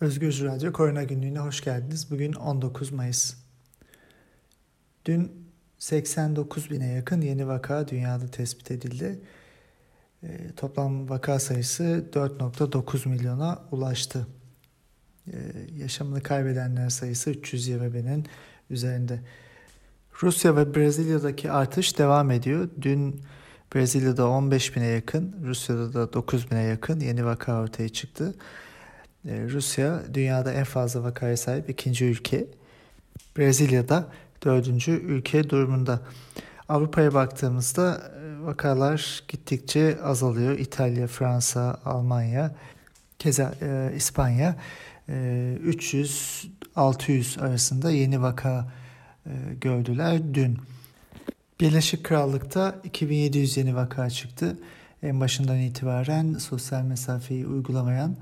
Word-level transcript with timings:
Özgür 0.00 0.44
Radyo 0.44 0.72
Korona 0.72 1.02
Günlüğü'ne 1.02 1.38
hoş 1.38 1.60
geldiniz. 1.60 2.10
Bugün 2.10 2.32
19 2.32 2.92
Mayıs. 2.92 3.34
Dün 5.04 5.32
89 5.78 6.70
bine 6.70 6.92
yakın 6.92 7.20
yeni 7.20 7.48
vaka 7.48 7.88
dünyada 7.88 8.26
tespit 8.26 8.70
edildi. 8.70 9.20
E, 10.22 10.52
toplam 10.56 11.08
vaka 11.08 11.38
sayısı 11.38 12.04
4.9 12.12 13.08
milyona 13.08 13.62
ulaştı. 13.70 14.26
E, 15.26 15.36
yaşamını 15.76 16.22
kaybedenler 16.22 16.88
sayısı 16.88 17.30
320 17.30 17.94
binin 17.94 18.26
üzerinde. 18.70 19.20
Rusya 20.22 20.56
ve 20.56 20.74
Brezilya'daki 20.74 21.50
artış 21.50 21.98
devam 21.98 22.30
ediyor. 22.30 22.68
Dün 22.82 23.20
Brezilya'da 23.74 24.28
15 24.28 24.76
bine 24.76 24.86
yakın, 24.86 25.36
Rusya'da 25.44 25.94
da 25.94 26.12
9 26.12 26.50
bine 26.50 26.62
yakın 26.62 27.00
yeni 27.00 27.24
vaka 27.24 27.62
ortaya 27.62 27.88
çıktı. 27.88 28.34
Ee, 29.26 29.48
Rusya 29.50 30.02
dünyada 30.14 30.52
en 30.52 30.64
fazla 30.64 31.04
vakaya 31.04 31.36
sahip 31.36 31.70
ikinci 31.70 32.04
ülke. 32.04 32.46
Brezilya'da 33.38 34.06
dördüncü 34.44 34.92
ülke 34.92 35.50
durumunda. 35.50 36.00
Avrupa'ya 36.68 37.14
baktığımızda 37.14 38.02
e, 38.20 38.44
vakalar 38.44 39.22
gittikçe 39.28 39.98
azalıyor. 40.02 40.58
İtalya, 40.58 41.06
Fransa, 41.06 41.80
Almanya, 41.84 42.54
keza 43.18 43.54
e, 43.62 43.92
İspanya 43.96 44.56
e, 45.08 45.12
300-600 45.64 47.40
arasında 47.40 47.90
yeni 47.90 48.22
vaka 48.22 48.72
e, 49.26 49.30
gördüler 49.60 50.34
dün. 50.34 50.58
Birleşik 51.60 52.04
Krallık'ta 52.04 52.80
2700 52.84 53.56
yeni 53.56 53.76
vaka 53.76 54.10
çıktı. 54.10 54.58
En 55.02 55.20
başından 55.20 55.58
itibaren 55.58 56.34
sosyal 56.34 56.82
mesafeyi 56.82 57.46
uygulamayan 57.46 58.10
e, 58.10 58.16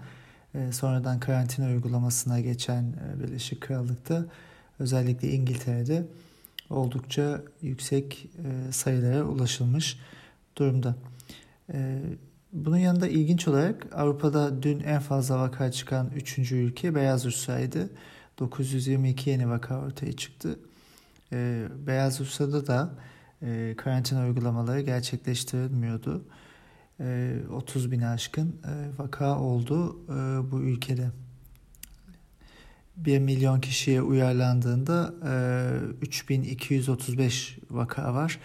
sonradan 0.72 1.20
karantina 1.20 1.66
uygulamasına 1.66 2.40
geçen 2.40 2.82
e, 2.82 3.22
Birleşik 3.22 3.60
Krallık'ta 3.60 4.26
özellikle 4.78 5.30
İngiltere'de 5.30 6.06
oldukça 6.70 7.42
yüksek 7.62 8.28
e, 8.44 8.72
sayılara 8.72 9.24
ulaşılmış 9.24 9.98
durumda. 10.56 10.94
Bunun 12.52 12.76
yanında 12.76 13.08
ilginç 13.08 13.48
olarak 13.48 13.86
Avrupa'da 13.94 14.62
dün 14.62 14.80
en 14.80 15.00
fazla 15.00 15.38
vaka 15.38 15.72
çıkan 15.72 16.10
3. 16.16 16.38
ülke 16.52 16.94
Beyaz 16.94 17.24
Rusya'ydı. 17.24 17.90
922 18.38 19.30
yeni 19.30 19.48
vaka 19.50 19.80
ortaya 19.80 20.12
çıktı. 20.12 20.58
Beyaz 21.86 22.20
Rusya'da 22.20 22.66
da 22.66 22.90
karantina 23.76 24.26
uygulamaları 24.26 24.80
gerçekleştirilmiyordu. 24.80 26.24
30 27.00 27.86
ee, 27.86 27.90
bin 27.90 28.00
aşkın 28.00 28.48
e, 28.48 29.02
vaka 29.02 29.38
oldu 29.38 29.98
e, 30.08 30.50
bu 30.50 30.60
ülkede. 30.60 31.10
1 32.96 33.18
milyon 33.18 33.60
kişiye 33.60 34.02
uyarlandığında 34.02 35.14
3235 36.02 37.58
e, 37.58 37.60
vaka 37.70 38.14
var. 38.14 38.40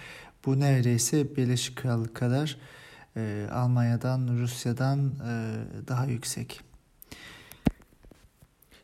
Bu 0.45 0.59
neredeyse 0.59 1.35
Birleşik 1.35 1.75
Krallık 1.77 2.15
kadar 2.15 2.57
Almanya'dan, 3.51 4.37
Rusya'dan 4.37 5.13
daha 5.87 6.05
yüksek. 6.05 6.61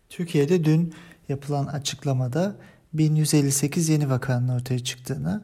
Türkiye'de 0.10 0.64
dün 0.64 0.94
yapılan 1.30 1.66
açıklamada 1.66 2.56
1158 2.94 3.90
yeni 3.90 4.10
vakanın 4.10 4.50
ortaya 4.50 4.80
çıktığını 4.80 5.44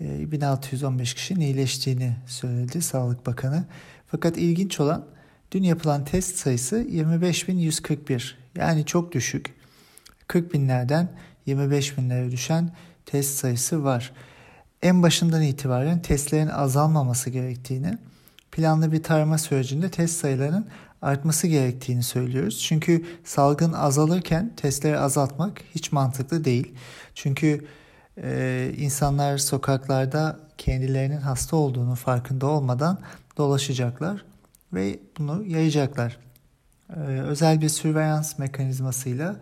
1615 0.00 1.12
ee, 1.12 1.14
kişinin 1.14 1.40
iyileştiğini 1.40 2.16
söyledi 2.26 2.82
Sağlık 2.82 3.26
Bakanı. 3.26 3.64
Fakat 4.06 4.36
ilginç 4.38 4.80
olan 4.80 5.06
dün 5.52 5.62
yapılan 5.62 6.04
test 6.04 6.36
sayısı 6.36 6.82
25.141 6.82 8.32
yani 8.56 8.86
çok 8.86 9.12
düşük. 9.12 9.54
40 10.26 10.54
binlerden 10.54 11.08
25 11.46 11.98
binlere 11.98 12.30
düşen 12.30 12.70
test 13.06 13.38
sayısı 13.38 13.84
var. 13.84 14.12
En 14.82 15.02
başından 15.02 15.42
itibaren 15.42 16.02
testlerin 16.02 16.48
azalmaması 16.48 17.30
gerektiğini, 17.30 17.98
planlı 18.52 18.92
bir 18.92 19.02
tarama 19.02 19.38
sürecinde 19.38 19.90
test 19.90 20.20
sayılarının 20.20 20.66
artması 21.02 21.46
gerektiğini 21.46 22.02
söylüyoruz. 22.02 22.58
Çünkü 22.58 23.04
salgın 23.24 23.72
azalırken 23.72 24.52
testleri 24.56 24.98
azaltmak 24.98 25.62
hiç 25.74 25.92
mantıklı 25.92 26.44
değil. 26.44 26.74
Çünkü 27.14 27.66
e, 28.22 28.72
insanlar 28.76 29.38
sokaklarda 29.38 30.40
kendilerinin 30.58 31.20
hasta 31.20 31.56
olduğunu 31.56 31.94
farkında 31.94 32.46
olmadan 32.46 32.98
dolaşacaklar 33.36 34.24
ve 34.72 34.98
bunu 35.18 35.44
yayacaklar. 35.44 36.18
E, 36.96 37.00
özel 37.00 37.60
bir 37.60 37.68
sürveyans 37.68 38.38
mekanizmasıyla, 38.38 39.36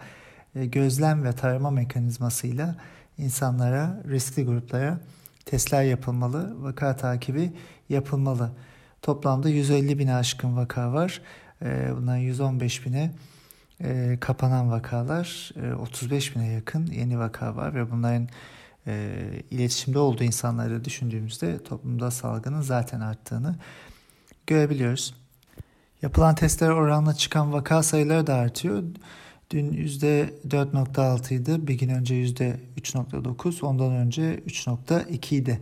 e, 0.55 0.67
gözlem 0.67 1.25
ve 1.25 1.33
tarama 1.33 1.71
mekanizmasıyla 1.71 2.75
insanlara, 3.19 4.03
riskli 4.09 4.45
gruplara 4.45 4.99
testler 5.45 5.83
yapılmalı, 5.83 6.62
vaka 6.62 6.97
takibi 6.97 7.53
yapılmalı. 7.89 8.50
Toplamda 9.03 9.49
150 9.49 9.99
bine 9.99 10.15
aşkın 10.15 10.56
vaka 10.56 10.93
var. 10.93 11.23
E, 11.62 11.97
bundan 11.97 12.17
115 12.17 12.87
bine 12.87 13.11
e, 13.81 14.19
kapanan 14.21 14.71
vakalar, 14.71 15.53
e, 15.62 15.75
35 15.75 16.37
bine 16.37 16.47
yakın 16.47 16.87
yeni 16.87 17.19
vaka 17.19 17.56
var 17.56 17.75
ve 17.75 17.91
bunların 17.91 18.29
e, 18.88 19.12
iletişimde 19.50 19.99
olduğu 19.99 20.25
insanları 20.25 20.84
düşündüğümüzde 20.84 21.62
toplumda 21.62 22.10
salgının 22.10 22.60
zaten 22.60 23.00
arttığını 23.00 23.56
görebiliyoruz. 24.47 25.15
Yapılan 26.03 26.34
testler 26.34 26.69
oranla 26.69 27.15
çıkan 27.15 27.53
vaka 27.53 27.82
sayıları 27.82 28.26
da 28.26 28.34
artıyor. 28.34 28.82
Dün 29.50 29.72
%4.6 29.72 31.34
idi, 31.34 31.66
bir 31.66 31.75
gün 31.75 31.88
önce 31.88 32.15
%3.9, 32.15 33.65
ondan 33.65 33.93
önce 33.93 34.34
3.2 34.47 35.34
idi. 35.34 35.60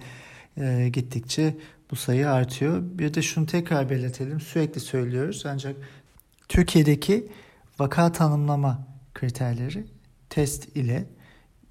E, 0.56 0.88
gittikçe 0.92 1.56
bu 1.90 1.96
sayı 1.96 2.30
artıyor. 2.30 2.82
Bir 2.82 3.14
de 3.14 3.22
şunu 3.22 3.46
tekrar 3.46 3.90
belirtelim, 3.90 4.40
sürekli 4.40 4.80
söylüyoruz 4.80 5.46
ancak 5.46 5.76
Türkiye'deki 6.48 7.28
vaka 7.78 8.12
tanımlama 8.12 8.86
kriterleri 9.14 9.86
test 10.30 10.76
ile 10.76 11.04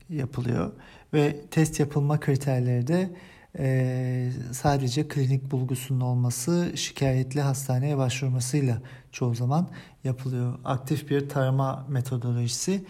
yapılıyor 0.09 0.71
ve 1.15 1.45
test 1.51 1.79
yapılma 1.79 2.19
kriterleri 2.19 2.87
de 2.87 3.09
e, 3.59 4.31
sadece 4.51 5.07
klinik 5.07 5.51
bulgusunun 5.51 5.99
olması, 5.99 6.71
şikayetli 6.75 7.41
hastaneye 7.41 7.97
başvurmasıyla 7.97 8.81
çoğu 9.11 9.35
zaman 9.35 9.69
yapılıyor. 10.03 10.59
Aktif 10.65 11.09
bir 11.09 11.29
tarama 11.29 11.85
metodolojisi 11.89 12.85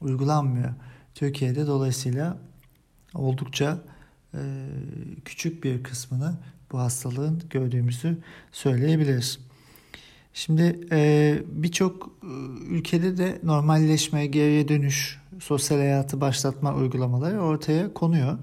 uygulanmıyor. 0.00 0.74
Türkiye'de 1.14 1.66
dolayısıyla 1.66 2.36
oldukça 3.14 3.78
e, 4.34 4.40
küçük 5.24 5.64
bir 5.64 5.82
kısmını 5.82 6.34
bu 6.72 6.78
hastalığın 6.78 7.42
gördüğümüzü 7.50 8.18
söyleyebiliriz. 8.52 9.47
Şimdi 10.32 10.80
e, 10.90 11.38
birçok 11.46 12.10
e, 12.22 12.26
ülkede 12.68 13.16
de 13.16 13.40
normalleşme, 13.42 14.26
geriye 14.26 14.68
dönüş, 14.68 15.20
sosyal 15.40 15.78
hayatı 15.78 16.20
başlatma 16.20 16.74
uygulamaları 16.74 17.40
ortaya 17.40 17.94
konuyor. 17.94 18.38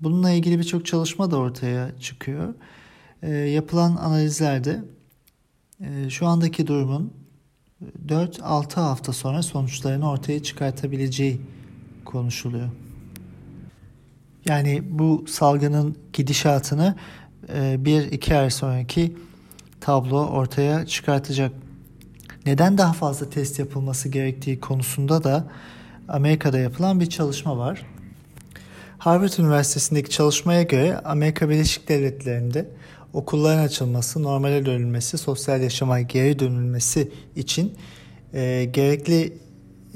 Bununla 0.00 0.30
ilgili 0.30 0.58
birçok 0.58 0.86
çalışma 0.86 1.30
da 1.30 1.36
ortaya 1.36 1.98
çıkıyor. 2.00 2.54
E, 3.22 3.30
yapılan 3.30 3.96
analizlerde 3.96 4.84
e, 5.80 6.10
şu 6.10 6.26
andaki 6.26 6.66
durumun 6.66 7.12
4-6 8.06 8.74
hafta 8.74 9.12
sonra 9.12 9.42
sonuçlarını 9.42 10.10
ortaya 10.10 10.42
çıkartabileceği 10.42 11.40
konuşuluyor. 12.04 12.68
Yani 14.44 14.82
bu 14.90 15.24
salgının 15.28 15.96
gidişatını 16.12 16.94
e, 17.54 17.84
bir 17.84 18.12
iki 18.12 18.36
ay 18.36 18.50
sonraki 18.50 19.16
tablo 19.80 20.26
ortaya 20.26 20.86
çıkartacak. 20.86 21.52
Neden 22.46 22.78
daha 22.78 22.92
fazla 22.92 23.30
test 23.30 23.58
yapılması 23.58 24.08
gerektiği 24.08 24.60
konusunda 24.60 25.24
da 25.24 25.48
Amerika'da 26.08 26.58
yapılan 26.58 27.00
bir 27.00 27.06
çalışma 27.06 27.58
var. 27.58 27.86
Harvard 28.98 29.32
Üniversitesi'ndeki 29.38 30.10
çalışmaya 30.10 30.62
göre 30.62 30.98
Amerika 30.98 31.48
Birleşik 31.48 31.88
Devletleri'nde 31.88 32.68
okulların 33.12 33.64
açılması, 33.64 34.22
normale 34.22 34.66
dönülmesi, 34.66 35.18
sosyal 35.18 35.62
yaşama 35.62 36.00
geri 36.00 36.38
dönülmesi 36.38 37.12
için 37.36 37.74
e, 38.34 38.64
gerekli 38.64 39.38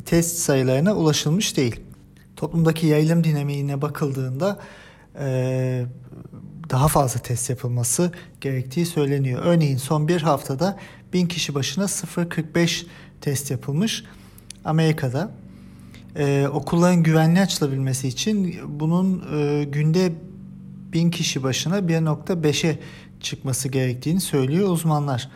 test 0.05 0.39
sayılarına 0.39 0.95
ulaşılmış 0.95 1.57
değil. 1.57 1.81
Toplumdaki 2.37 2.87
yayılım 2.87 3.25
dinamiğine 3.25 3.83
bakıldığında 3.83 4.59
e, 5.19 5.87
daha 6.71 6.89
fazla 6.89 7.21
test 7.21 7.51
yapılması 7.51 8.13
gerektiği 8.41 8.87
söyleniyor. 8.87 9.41
Örneğin 9.45 9.77
son 9.77 10.09
bir 10.09 10.23
haftada 10.23 10.79
bin 11.13 11.27
kişi 11.27 11.55
başına 11.55 11.85
0.45 11.85 12.87
test 13.21 13.51
yapılmış 13.51 14.05
Amerika'da. 14.65 15.31
Ee, 16.17 16.49
okulların 16.53 17.03
güvenli 17.03 17.41
açılabilmesi 17.41 18.09
için 18.09 18.57
bunun 18.67 19.25
e, 19.39 19.65
günde 19.65 20.13
bin 20.93 21.11
kişi 21.11 21.43
başına 21.43 21.79
1.5'e 21.79 22.79
çıkması 23.21 23.69
gerektiğini 23.69 24.21
söylüyor 24.21 24.69
uzmanlar. 24.69 25.31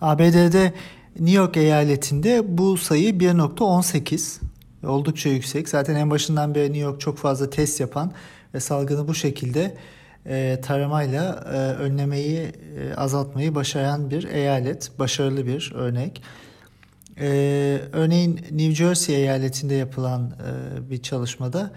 ABD'de 0.00 0.72
New 1.18 1.36
York 1.36 1.56
eyaletinde 1.56 2.58
bu 2.58 2.76
sayı 2.76 3.10
1.18 3.14 4.40
oldukça 4.86 5.28
yüksek. 5.28 5.68
Zaten 5.68 5.94
en 5.94 6.10
başından 6.10 6.54
beri 6.54 6.64
New 6.64 6.78
York 6.78 7.00
çok 7.00 7.18
fazla 7.18 7.50
test 7.50 7.80
yapan 7.80 8.12
ve 8.54 8.60
salgını 8.60 9.08
bu 9.08 9.14
şekilde 9.14 9.76
e, 10.28 10.60
taramayla 10.62 11.44
e, 11.52 11.56
önlemeyi, 11.56 12.52
e, 12.78 12.94
azaltmayı 12.94 13.54
başaran 13.54 14.10
bir 14.10 14.24
eyalet. 14.24 14.90
Başarılı 14.98 15.46
bir 15.46 15.72
örnek. 15.74 16.22
Örneğin 17.92 18.34
New 18.36 18.74
Jersey 18.74 19.16
eyaletinde 19.16 19.74
yapılan 19.74 20.32
bir 20.90 21.02
çalışmada 21.02 21.70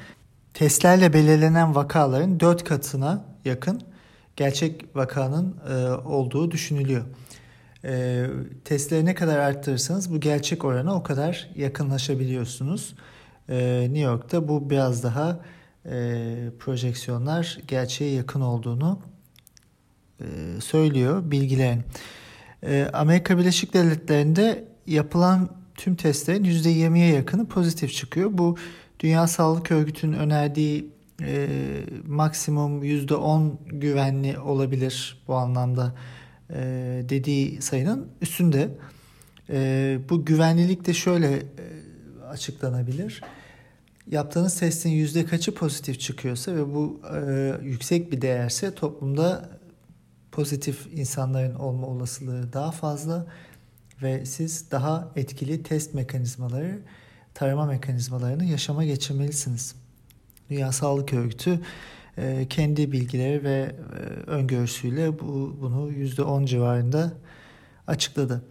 testlerle 0.53 1.13
belirlenen 1.13 1.75
vakaların 1.75 2.39
4 2.39 2.63
katına 2.63 3.25
yakın 3.45 3.81
gerçek 4.36 4.86
vakanın 4.95 5.56
olduğu 6.06 6.51
düşünülüyor. 6.51 7.06
Testleri 8.65 9.06
ne 9.06 9.15
kadar 9.15 9.38
arttırırsanız 9.38 10.13
bu 10.13 10.19
gerçek 10.19 10.65
orana 10.65 10.95
o 10.95 11.03
kadar 11.03 11.50
yakınlaşabiliyorsunuz. 11.56 12.95
New 13.50 14.00
York'ta 14.00 14.48
bu 14.48 14.69
biraz 14.69 15.03
daha 15.03 15.39
e, 15.86 16.36
projeksiyonlar 16.60 17.60
gerçeğe 17.68 18.12
yakın 18.13 18.42
olduğunu 18.42 19.00
e, 20.19 20.25
söylüyor 20.62 21.31
bilgilerin. 21.31 21.83
E, 22.63 22.89
Amerika 22.94 23.38
Birleşik 23.38 23.74
Devletleri'nde 23.74 24.68
yapılan 24.88 25.50
tüm 25.75 25.95
testlerin 25.95 26.44
%20'ye 26.44 27.13
yakını 27.13 27.45
pozitif 27.48 27.94
çıkıyor. 27.94 28.30
Bu 28.33 28.57
Dünya 29.00 29.28
Sağlık 29.28 29.72
Örgütü'nün 29.72 30.18
önerdiği 30.18 30.89
e, 31.22 31.48
maksimum 32.07 32.84
%10 32.84 33.51
güvenli 33.66 34.39
olabilir 34.39 35.24
bu 35.27 35.36
anlamda 35.36 35.95
e, 36.50 36.56
dediği 37.10 37.62
sayının 37.62 38.07
üstünde. 38.22 38.69
E, 39.50 40.00
bu 40.10 40.25
güvenlilik 40.25 40.86
de 40.86 40.94
şöyle 40.94 41.36
e, 41.36 41.44
açıklanabilir. 42.30 43.22
Yaptığınız 44.12 44.60
testin 44.60 44.90
yüzde 44.90 45.25
kaçı 45.25 45.56
pozitif 45.56 46.00
çıkıyorsa 46.00 46.56
ve 46.56 46.74
bu 46.74 47.02
e, 47.16 47.54
yüksek 47.63 48.12
bir 48.12 48.22
değerse 48.22 48.75
toplumda 48.75 49.50
pozitif 50.31 50.88
insanların 50.94 51.56
olma 51.56 51.88
olasılığı 51.88 52.54
daha 52.54 52.72
fazla 52.72 53.25
ve 54.02 54.25
siz 54.25 54.72
daha 54.72 55.12
etkili 55.16 55.63
test 55.63 55.94
mekanizmaları, 55.94 56.80
tarama 57.34 57.66
mekanizmalarını 57.66 58.46
yaşama 58.46 58.86
geçirmelisiniz. 58.86 59.75
Dünya 60.50 60.72
Sağlık 60.72 61.13
Örgütü 61.13 61.60
e, 62.18 62.48
kendi 62.50 62.92
bilgileri 62.92 63.44
ve 63.44 63.75
e, 63.94 64.30
öngörüsüyle 64.30 65.19
bu, 65.19 65.58
bunu 65.62 65.92
%10 65.92 66.46
civarında 66.46 67.13
açıkladı. 67.88 68.42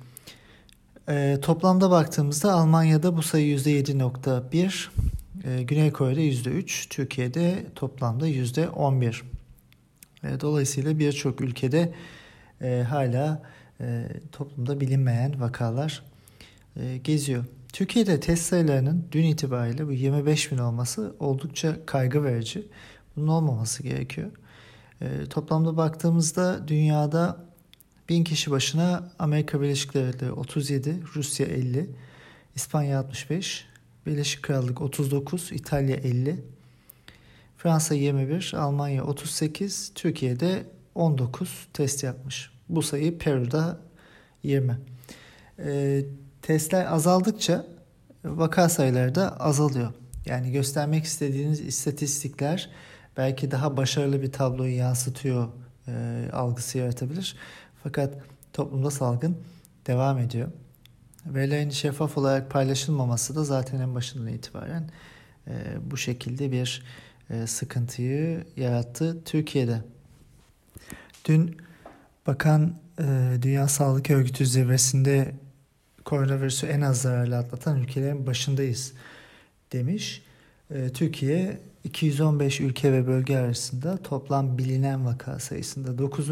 E, 1.08 1.38
toplamda 1.42 1.90
baktığımızda 1.90 2.52
Almanya'da 2.52 3.16
bu 3.16 3.22
sayı 3.22 3.56
%7.1, 3.56 4.88
e, 5.44 5.62
Güney 5.62 5.92
Kore'de 5.92 6.20
%3, 6.20 6.88
Türkiye'de 6.88 7.66
toplamda 7.74 8.28
%11. 8.28 9.22
E, 10.24 10.40
dolayısıyla 10.40 10.98
birçok 10.98 11.40
ülkede 11.40 11.94
e, 12.62 12.84
hala 12.88 13.42
e, 13.80 14.06
toplumda 14.32 14.80
bilinmeyen 14.80 15.40
vakalar 15.40 16.02
e, 16.76 16.96
geziyor. 16.96 17.44
Türkiye'de 17.72 18.20
test 18.20 18.42
sayılarının 18.42 19.06
dün 19.12 19.24
itibariyle 19.24 19.86
bu 19.86 19.92
25 19.92 20.52
bin 20.52 20.58
olması 20.58 21.14
oldukça 21.18 21.86
kaygı 21.86 22.24
verici. 22.24 22.66
Bunun 23.16 23.28
olmaması 23.28 23.82
gerekiyor. 23.82 24.30
Toplamda 25.30 25.76
baktığımızda 25.76 26.68
dünyada 26.68 27.44
bin 28.08 28.24
kişi 28.24 28.50
başına 28.50 29.10
Amerika 29.18 29.60
Birleşik 29.60 29.94
Devletleri 29.94 30.32
37, 30.32 31.02
Rusya 31.14 31.46
50, 31.46 31.90
İspanya 32.54 32.98
65, 32.98 33.66
Birleşik 34.10 34.42
Krallık 34.42 34.80
39, 34.80 35.52
İtalya 35.52 35.96
50, 35.96 36.36
Fransa 37.56 37.94
21, 37.94 38.52
Almanya 38.56 39.04
38, 39.04 39.92
Türkiye'de 39.94 40.66
19 40.94 41.68
test 41.72 42.04
yapmış. 42.04 42.50
Bu 42.68 42.82
sayı 42.82 43.18
Peru'da 43.18 43.80
20. 44.42 44.78
E, 45.58 46.02
testler 46.42 46.92
azaldıkça 46.92 47.66
vaka 48.24 48.68
sayıları 48.68 49.14
da 49.14 49.40
azalıyor. 49.40 49.92
Yani 50.26 50.52
göstermek 50.52 51.04
istediğiniz 51.04 51.60
istatistikler 51.60 52.70
belki 53.16 53.50
daha 53.50 53.76
başarılı 53.76 54.22
bir 54.22 54.32
tabloyu 54.32 54.76
yansıtıyor 54.76 55.48
e, 55.88 56.24
algısı 56.32 56.78
yaratabilir. 56.78 57.36
Fakat 57.82 58.14
toplumda 58.52 58.90
salgın 58.90 59.36
devam 59.86 60.18
ediyor. 60.18 60.48
Verilerin 61.26 61.70
şeffaf 61.70 62.18
olarak 62.18 62.50
paylaşılmaması 62.50 63.36
da 63.36 63.44
zaten 63.44 63.80
en 63.80 63.94
başından 63.94 64.28
itibaren 64.28 64.90
e, 65.48 65.52
bu 65.90 65.96
şekilde 65.96 66.52
bir 66.52 66.82
e, 67.30 67.46
sıkıntıyı 67.46 68.44
yarattı 68.56 69.24
Türkiye'de. 69.24 69.82
Dün 71.24 71.56
Bakan 72.26 72.74
e, 72.98 73.32
Dünya 73.42 73.68
Sağlık 73.68 74.10
Örgütü 74.10 74.46
zirvesinde 74.46 75.34
koronavirüsü 76.04 76.66
en 76.66 76.80
az 76.80 77.02
zararlı 77.02 77.36
atlatan 77.38 77.80
ülkelerin 77.80 78.26
başındayız 78.26 78.92
demiş. 79.72 80.22
E, 80.70 80.88
Türkiye 80.88 81.58
215 81.84 82.60
ülke 82.60 82.92
ve 82.92 83.06
bölge 83.06 83.36
arasında 83.36 83.96
toplam 83.96 84.58
bilinen 84.58 85.04
vaka 85.04 85.38
sayısında 85.38 85.98
9. 85.98 86.30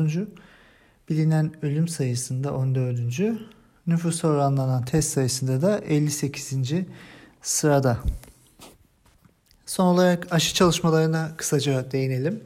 Bilinen 1.09 1.53
ölüm 1.63 1.89
sayısında 1.89 2.55
14. 2.55 3.21
Nüfus 3.89 4.25
oranlanan 4.25 4.85
test 4.85 5.09
sayısında 5.13 5.63
da 5.63 5.79
58. 5.79 6.53
sırada. 7.43 7.99
Son 9.67 9.87
olarak 9.87 10.33
aşı 10.33 10.55
çalışmalarına 10.55 11.31
kısaca 11.37 11.91
değinelim. 11.93 12.45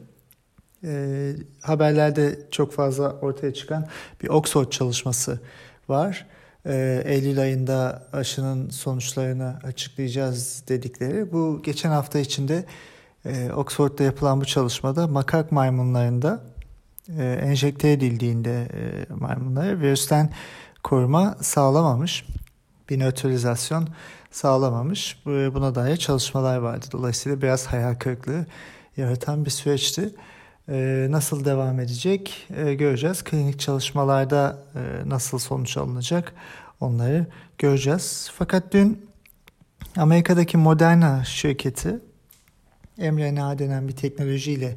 E, 0.83 1.33
haberlerde 1.61 2.39
çok 2.51 2.73
fazla 2.73 3.11
ortaya 3.11 3.53
çıkan 3.53 3.87
bir 4.21 4.29
Oxford 4.29 4.69
çalışması 4.69 5.39
var. 5.89 6.25
E, 6.65 7.03
Eylül 7.05 7.41
ayında 7.41 8.07
aşının 8.13 8.69
sonuçlarını 8.69 9.59
açıklayacağız 9.63 10.63
dedikleri. 10.67 11.31
Bu 11.31 11.61
geçen 11.63 11.89
hafta 11.89 12.19
içinde 12.19 12.65
e, 13.25 13.51
Oxford'da 13.51 14.03
yapılan 14.03 14.41
bu 14.41 14.45
çalışmada 14.45 15.07
makak 15.07 15.51
maymunlarında 15.51 16.43
e, 17.19 17.23
enjekte 17.23 17.91
edildiğinde 17.91 18.67
e, 18.73 19.13
maymunlara 19.13 19.79
virüsten 19.79 20.29
koruma 20.83 21.37
sağlamamış. 21.41 22.25
Bir 22.89 22.99
nötralizasyon 22.99 23.87
sağlamamış. 24.31 25.21
Buna 25.25 25.75
dair 25.75 25.97
çalışmalar 25.97 26.57
vardı. 26.57 26.85
Dolayısıyla 26.91 27.41
biraz 27.41 27.65
hayal 27.65 27.95
kırıklığı 27.95 28.45
yaratan 28.97 29.45
bir 29.45 29.49
süreçti. 29.49 30.09
Ee, 30.69 31.07
nasıl 31.09 31.45
devam 31.45 31.79
edecek 31.79 32.47
ee, 32.57 32.73
göreceğiz. 32.73 33.23
Klinik 33.23 33.59
çalışmalarda 33.59 34.63
e, 34.75 35.09
nasıl 35.09 35.39
sonuç 35.39 35.77
alınacak 35.77 36.33
onları 36.79 37.25
göreceğiz. 37.57 38.31
Fakat 38.33 38.73
dün 38.73 39.09
Amerika'daki 39.97 40.57
Moderna 40.57 41.23
şirketi 41.23 41.99
mRNA 42.97 43.59
denen 43.59 43.87
bir 43.87 43.95
teknolojiyle 43.95 44.75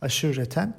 aşı 0.00 0.26
üreten 0.26 0.74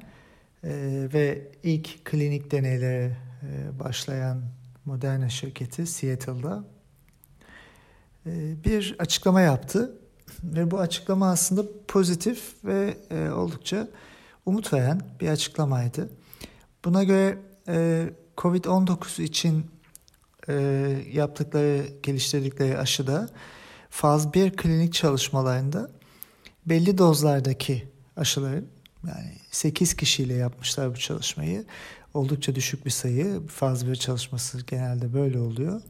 e, 0.64 0.70
ve 1.14 1.42
ilk 1.64 2.06
klinik 2.06 2.52
deneylere 2.52 3.18
e, 3.44 3.80
başlayan 3.80 4.42
Moderna 4.86 5.30
şirketi 5.30 5.88
Seattle'da 5.88 6.64
bir 8.66 8.96
açıklama 9.00 9.42
yaptı 9.42 9.98
ve 10.44 10.72
bu 10.72 10.80
açıklama 10.80 11.30
aslında 11.30 11.64
pozitif 11.88 12.54
ve 12.66 12.98
oldukça 13.34 13.88
umut 14.46 14.74
veren 14.74 15.02
bir 15.20 15.28
açıklamaydı. 15.28 16.10
Buna 16.86 17.04
göre 17.04 17.38
e, 17.68 18.10
COVID-19 18.38 19.22
için 19.22 19.66
e, 20.48 20.54
yaptıkları, 21.14 21.86
geliştirdikleri 22.04 22.78
aşıda 22.78 23.30
faz 23.90 24.34
1 24.34 24.58
klinik 24.58 24.94
çalışmalarında 24.94 25.92
belli 26.66 26.98
dozlardaki 26.98 27.88
aşıların 28.16 28.66
yani 29.08 29.34
8 29.52 29.94
kişiyle 29.94 30.34
yapmışlar 30.34 30.92
bu 30.92 30.98
çalışmayı. 30.98 31.66
Oldukça 32.14 32.56
düşük 32.56 32.86
bir 32.86 32.92
sayı. 32.92 33.48
Faz 33.48 33.88
1 33.88 33.96
çalışması 33.96 34.62
genelde 34.62 35.14
böyle 35.14 35.40
oluyor. 35.40 35.82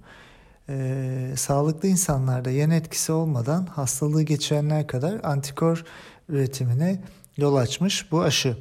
Ee, 0.69 1.33
sağlıklı 1.37 1.87
insanlarda 1.87 2.51
yan 2.51 2.71
etkisi 2.71 3.11
olmadan 3.11 3.65
hastalığı 3.65 4.23
geçirenler 4.23 4.87
kadar 4.87 5.19
antikor 5.23 5.85
üretimine 6.29 7.03
yol 7.37 7.55
açmış 7.55 8.11
bu 8.11 8.21
aşı. 8.21 8.57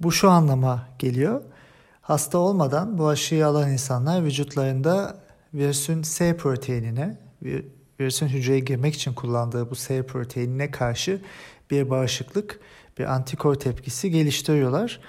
Bu 0.00 0.12
şu 0.12 0.30
anlama 0.30 0.88
geliyor. 0.98 1.42
Hasta 2.00 2.38
olmadan 2.38 2.98
bu 2.98 3.08
aşıyı 3.08 3.46
alan 3.46 3.70
insanlar 3.72 4.24
vücutlarında 4.24 5.16
virüsün 5.54 6.02
S 6.02 6.36
proteinine, 6.36 7.18
virüsün 8.00 8.26
hücreye 8.26 8.60
girmek 8.60 8.94
için 8.94 9.12
kullandığı 9.12 9.70
bu 9.70 9.74
S 9.74 10.06
proteinine 10.06 10.70
karşı 10.70 11.20
bir 11.70 11.90
bağışıklık, 11.90 12.60
bir 12.98 13.04
antikor 13.04 13.54
tepkisi 13.54 14.10
geliştiriyorlar. 14.10 15.00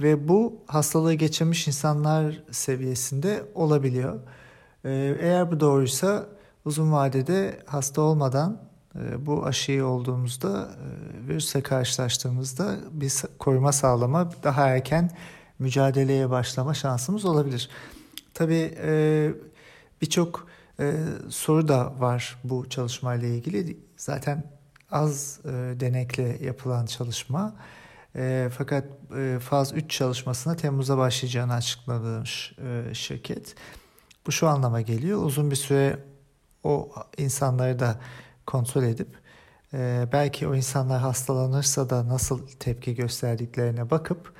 Ve 0.00 0.28
bu 0.28 0.62
hastalığı 0.66 1.14
geçirmiş 1.14 1.68
insanlar 1.68 2.42
seviyesinde 2.50 3.44
olabiliyor. 3.54 4.20
E, 4.84 5.16
eğer 5.20 5.50
bu 5.50 5.60
doğruysa 5.60 6.26
uzun 6.64 6.92
vadede 6.92 7.60
hasta 7.66 8.00
olmadan 8.02 8.60
e, 8.94 9.26
bu 9.26 9.46
aşıyı 9.46 9.86
olduğumuzda 9.86 10.68
e, 10.68 11.28
virüse 11.28 11.60
karşılaştığımızda 11.60 12.76
bir 12.90 13.12
koruma 13.38 13.72
sağlama 13.72 14.30
daha 14.42 14.68
erken 14.68 15.10
mücadeleye 15.58 16.30
başlama 16.30 16.74
şansımız 16.74 17.24
olabilir. 17.24 17.70
Tabii 18.34 18.74
e, 18.82 19.30
birçok 20.02 20.46
soru 21.28 21.68
da 21.68 22.00
var 22.00 22.38
bu 22.44 22.68
çalışmayla 22.68 23.28
ilgili. 23.28 23.78
Zaten 23.96 24.55
az 24.90 25.40
denekle 25.80 26.44
yapılan 26.44 26.86
çalışma. 26.86 27.56
fakat 28.58 28.84
faz 29.40 29.72
3 29.72 29.90
çalışmasına 29.90 30.56
Temmuz'da 30.56 30.98
başlayacağını 30.98 31.54
açıklamış 31.54 32.56
şirket. 32.92 33.54
Bu 34.26 34.32
şu 34.32 34.48
anlama 34.48 34.80
geliyor. 34.80 35.22
Uzun 35.22 35.50
bir 35.50 35.56
süre 35.56 35.98
o 36.64 36.92
insanları 37.18 37.78
da 37.78 38.00
kontrol 38.46 38.82
edip 38.82 39.08
e, 39.74 40.08
belki 40.12 40.48
o 40.48 40.54
insanlar 40.54 41.00
hastalanırsa 41.00 41.90
da 41.90 42.08
nasıl 42.08 42.46
tepki 42.46 42.94
gösterdiklerine 42.94 43.90
bakıp 43.90 44.32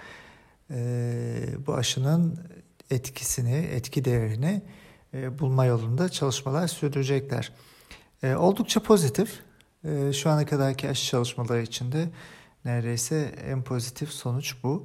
e, 0.70 1.46
bu 1.66 1.74
aşının 1.74 2.38
etkisini, 2.90 3.54
etki 3.54 4.04
değerini 4.04 4.62
e, 5.14 5.38
bulma 5.38 5.64
yolunda 5.64 6.08
çalışmalar 6.08 6.68
sürdürecekler. 6.68 7.52
E, 8.22 8.34
oldukça 8.34 8.80
pozitif. 8.80 9.45
E, 9.86 10.12
şu 10.12 10.30
ana 10.30 10.46
kadarki 10.46 10.88
aşı 10.88 11.06
çalışmaları 11.06 11.62
içinde 11.62 12.08
neredeyse 12.64 13.34
en 13.46 13.62
pozitif 13.62 14.10
sonuç 14.10 14.54
bu. 14.62 14.84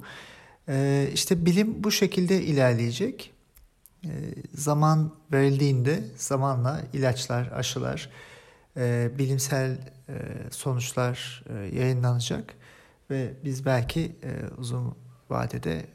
E, 0.68 1.08
işte 1.14 1.46
bilim 1.46 1.84
bu 1.84 1.90
şekilde 1.90 2.42
ilerleyecek. 2.42 3.32
E, 4.04 4.10
zaman 4.54 5.12
verildiğinde 5.32 6.04
zamanla 6.16 6.80
ilaçlar, 6.92 7.52
aşılar, 7.52 8.10
e, 8.76 9.10
bilimsel 9.18 9.78
e, 10.08 10.14
sonuçlar 10.50 11.44
e, 11.48 11.76
yayınlanacak 11.76 12.54
ve 13.10 13.32
biz 13.44 13.66
belki 13.66 14.16
uzun 14.58 14.94
vadede 15.30 15.86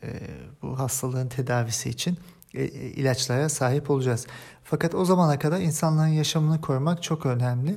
bu 0.62 0.80
hastalığın 0.80 1.28
tedavisi 1.28 1.90
için 1.90 2.18
ilaçlara 2.96 3.50
sahip 3.50 3.90
olacağız. 3.90 4.28
Fakat 4.64 4.96
o 4.96 5.06
zamana 5.06 5.40
kadar 5.40 5.60
insanların 5.60 6.08
yaşamını 6.08 6.62
korumak 6.62 7.04
çok 7.04 7.26
önemli. 7.26 7.76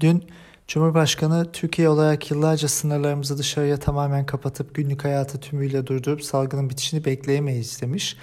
Dün 0.00 0.24
Cumhurbaşkanı 0.68 1.52
Türkiye 1.52 1.88
olarak 1.88 2.30
yıllarca 2.30 2.68
sınırlarımızı 2.68 3.38
dışarıya 3.38 3.76
tamamen 3.76 4.26
kapatıp 4.26 4.74
günlük 4.74 5.04
hayatı 5.04 5.40
tümüyle 5.40 5.86
durdurup 5.86 6.22
salgının 6.24 6.70
bitişini 6.70 7.04
bekleyemeyiz 7.04 7.82
demiş. 7.82 8.16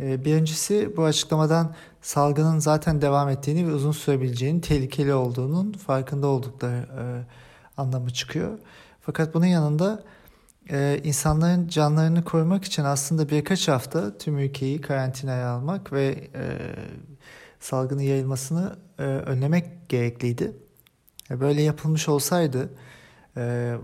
Ee, 0.00 0.24
birincisi 0.24 0.96
bu 0.96 1.04
açıklamadan 1.04 1.74
salgının 2.02 2.58
zaten 2.58 3.02
devam 3.02 3.28
ettiğini 3.28 3.68
ve 3.68 3.72
uzun 3.72 3.92
sürebileceğinin 3.92 4.60
tehlikeli 4.60 5.14
olduğunun 5.14 5.72
farkında 5.72 6.26
oldukları 6.26 6.76
e, 6.76 7.04
anlamı 7.76 8.10
çıkıyor. 8.10 8.58
Fakat 9.00 9.34
bunun 9.34 9.46
yanında 9.46 10.02
e, 10.70 11.00
insanların 11.04 11.68
canlarını 11.68 12.24
korumak 12.24 12.64
için 12.64 12.84
aslında 12.84 13.28
birkaç 13.28 13.68
hafta 13.68 14.18
tüm 14.18 14.38
ülkeyi 14.38 14.80
karantinaya 14.80 15.48
almak 15.48 15.92
ve 15.92 16.30
e, 16.34 16.44
salgının 17.60 18.02
yayılmasını 18.02 18.76
önlemek 18.98 19.88
gerekliydi. 19.88 20.52
Böyle 21.30 21.62
yapılmış 21.62 22.08
olsaydı 22.08 22.70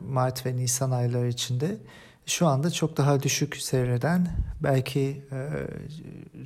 Mart 0.08 0.46
ve 0.46 0.56
Nisan 0.56 0.90
ayları 0.90 1.28
içinde 1.28 1.76
şu 2.26 2.46
anda 2.46 2.70
çok 2.70 2.96
daha 2.96 3.22
düşük 3.22 3.56
seyreden 3.56 4.28
belki 4.60 5.22
e, 5.32 5.36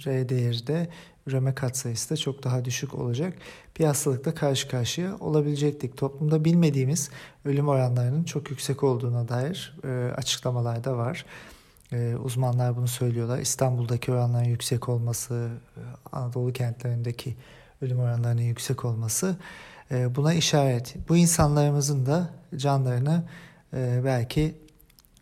R 0.06 0.28
değeri 0.28 0.66
de 0.66 0.88
üreme 1.26 1.54
katsayısı 1.54 2.10
da 2.10 2.16
çok 2.16 2.44
daha 2.44 2.64
düşük 2.64 2.94
olacak 2.94 3.34
bir 3.78 3.84
hastalıkla 3.84 4.34
karşı 4.34 4.68
karşıya 4.68 5.16
olabilecektik. 5.18 5.96
Toplumda 5.96 6.44
bilmediğimiz 6.44 7.10
ölüm 7.44 7.68
oranlarının 7.68 8.24
çok 8.24 8.50
yüksek 8.50 8.82
olduğuna 8.82 9.28
dair 9.28 9.78
e, 9.84 10.12
açıklamalar 10.16 10.84
da 10.84 10.96
var. 10.96 11.24
E, 11.92 12.14
uzmanlar 12.16 12.76
bunu 12.76 12.88
söylüyorlar. 12.88 13.38
İstanbul'daki 13.38 14.12
oranların 14.12 14.48
yüksek 14.48 14.88
olması, 14.88 15.50
e, 15.76 15.80
Anadolu 16.12 16.52
kentlerindeki 16.52 17.36
ölüm 17.80 17.99
oranlarının 17.99 18.42
yüksek 18.42 18.85
olması 18.85 19.37
e, 19.90 20.14
buna 20.14 20.35
işaret. 20.35 20.95
Bu 21.09 21.16
insanlarımızın 21.16 22.06
da 22.06 22.30
canlarını 22.56 23.23
e, 23.75 24.00
belki 24.04 24.54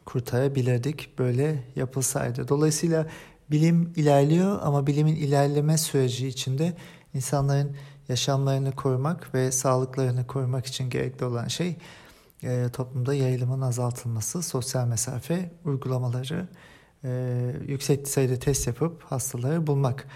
kurtarabilirdik 0.05 1.19
böyle 1.19 1.65
yapılsaydı. 1.77 2.49
Dolayısıyla 2.49 3.07
bilim 3.51 3.93
ilerliyor 3.97 4.59
ama 4.63 4.87
bilimin 4.87 5.17
ilerleme 5.17 5.79
süreci 5.79 6.29
içinde 6.29 6.77
insanların 7.15 7.77
yaşamlarını 8.09 8.73
korumak 8.73 9.35
ve 9.35 9.53
sağlıklarını 9.53 10.27
korumak 10.27 10.67
için 10.67 10.91
gerekli 10.91 11.25
olan 11.25 11.49
şey 11.49 11.77
e, 12.43 12.69
toplumda 12.73 13.15
yayılımın 13.15 13.61
azaltılması, 13.61 14.43
sosyal 14.43 14.87
mesafe 14.87 15.51
uygulamaları, 15.65 16.49
yüksek 17.69 18.09
sayıda 18.09 18.39
test 18.39 18.67
yapıp 18.67 19.03
hastaları 19.03 19.67
bulmak. 19.67 20.07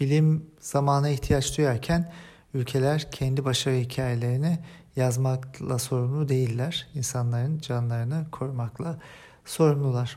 Bilim 0.00 0.50
zamana 0.60 1.08
ihtiyaç 1.08 1.58
duyarken 1.58 2.12
ülkeler 2.54 3.10
kendi 3.12 3.44
başarı 3.44 3.74
hikayelerini 3.76 4.58
yazmakla 4.96 5.78
sorumlu 5.78 6.28
değiller. 6.28 6.88
İnsanların 6.94 7.58
canlarını 7.58 8.26
korumakla 8.32 8.98
sorumlular. 9.44 10.16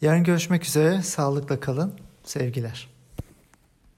Yarın 0.00 0.24
görüşmek 0.24 0.64
üzere. 0.64 1.02
Sağlıkla 1.02 1.60
kalın. 1.60 1.94
Sevgiler. 2.24 2.95